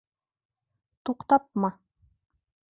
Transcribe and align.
Туҡтапмы? 1.09 1.73